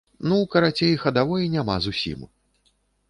Ну, 0.29 0.37
карацей, 0.53 0.95
хадавой 1.03 1.45
няма 1.57 1.75
зусім. 1.87 2.25